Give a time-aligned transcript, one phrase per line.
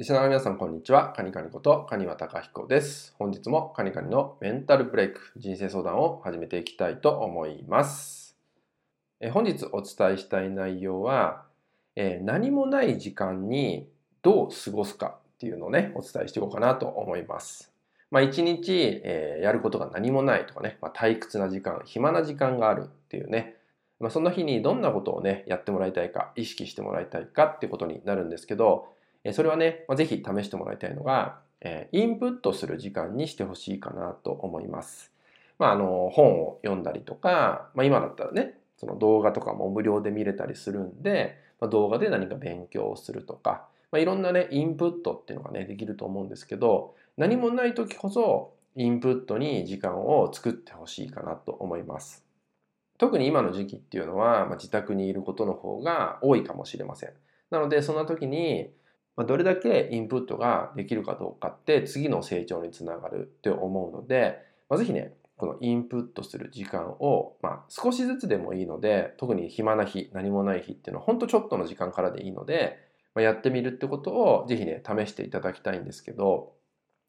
[0.00, 1.12] リスナーの皆さん、こんにちは。
[1.14, 3.14] カニカニこと、カニワタカヒコです。
[3.18, 8.34] 本日もカニカニのメンタルブレイク、人生相談を始めていきたいと思います。
[9.20, 11.44] え本日お伝えしたい内容は、
[11.96, 13.90] え何もない時間に
[14.22, 17.70] どう過ごすかっていうのをね、お伝えしていこうかなと思います。
[18.10, 23.56] まあ、一日、えー、やることが何もないとかね、まあ、退屈な時間、暇な時間があるっていうね、
[23.98, 28.98] まあ、その日にどんなことをね、やってもらいたいか、意識してもらいたいかっていうことになるんですけど、
[29.32, 31.40] それはね、ぜひ試してもらいたいのが、
[31.92, 35.12] インプットする時間にしてほしいかなと思います。
[35.58, 52.24] まあ、あの本を読んだりとか、まあ、今だったらね、その動画とかも無料で見れたりするんで、まあ、動画で何か勉強をするとか、まあ、いろんなね、インプットっていうのがね、できると思うんですけど、何もない時こそ、インプットに時間を作ってほしいかなと思います。
[52.96, 57.10] 特に今の時期っていうのは、まあ、自宅にいることの方が多いかもしれません。
[57.50, 58.70] なので、そんな時に、
[59.20, 64.38] ま、どれだけインプットができるかどうかって次の成長につながるって思うので、
[64.70, 72.78] まあ、ぜひねこのインプットする時間を、まあ、少しずつでもいいので特に暇な日何もない日っていうのはほんとちょっとの時間からでいいので、
[73.14, 76.54] まあ、やってみるってことをぜひね試していただきたいんですけど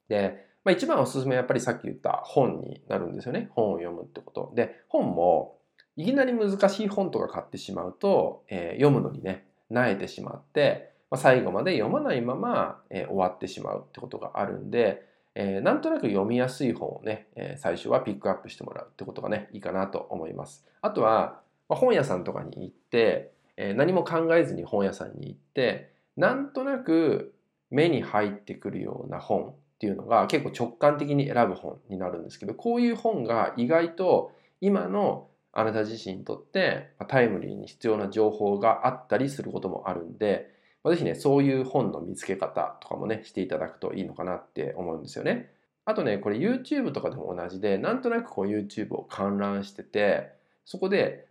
[0.09, 3.49] で、まあ、一番おすすめはやっぱりさっき言った本になるんですよね。
[3.51, 4.51] 本を読むってこと。
[4.53, 5.59] で本も
[5.95, 20.65] いきなり難しい本とか買ってしまうと、えー、読むのにね慣れてしまってまあ、最後まで読まないまま、えー、終わってしまうってことがあるんで、えー、なんとなく読みやすい本をね、えー、最初はピックアップしてもらうってことがね、いいかなと思います。
[20.81, 27.33] あとは、まあ、本屋さんとかに行って、えー、何も考えずに本屋さんに行って、なんとなく
[27.69, 45.51] 目に入ってくるような本っていうのが結構直感的に選ぶ本になるんですけど、こういう本が意外と今のあなた自身にとってタイムリーに必要な情報があったりすることもあるんで、ぜひね、そういう本の見つけ方とかもね、していただくといいのかなって思うんですよね。
[45.85, 50.31] あとね、これ YouTube とかでも同じで、なんとなくこう YouTube を観覧してて、
[50.65, 51.27] そこで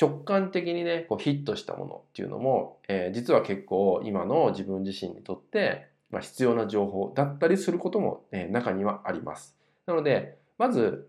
[0.00, 9.56] 直感的にね、こうヒットしたものっていうのも、えー、実は結構今の自分自身にとって、まあ、必要な情報だったりすることも、ね、中にはあります。
[9.86, 11.08] なので、まず、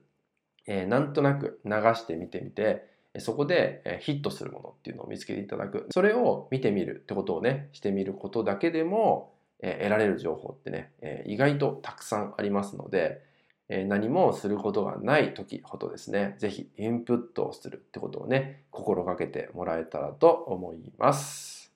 [0.68, 5.88] えー、なんとなく流してみてみて、そこでヒットするものっていうのを見つけていただく。
[5.92, 10.92] それを見てみるってことをね、してみることだけでも、得られる情報ってね、
[11.26, 13.22] 意外とたくさんありますので、
[13.70, 21.72] 何もすることがない時ほどですね、ぜひインプットをするってことをね、心がけてもらえたらと思います。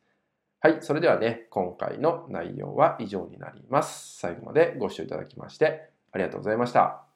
[0.59, 4.17] はい、それではね、今回の内容は以上になります。
[4.17, 7.14] 最後までご視聴いただきましてありがとうございました。